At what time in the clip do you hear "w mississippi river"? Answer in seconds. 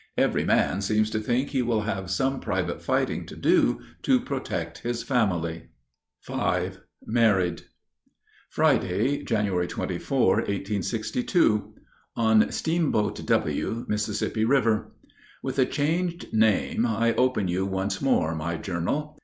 13.27-14.91